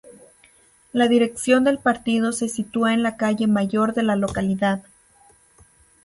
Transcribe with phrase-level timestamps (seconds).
[0.93, 4.83] La dirección del partido se sitúa en la Calle Mayor de la localidad.